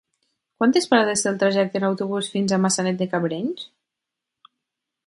Quantes 0.61 0.87
parades 0.93 1.23
té 1.25 1.29
el 1.31 1.37
trajecte 1.43 1.79
en 1.81 1.85
autobús 1.91 2.31
fins 2.37 2.55
a 2.55 2.61
Maçanet 2.65 2.99
de 3.05 3.11
Cabrenys? 3.13 3.71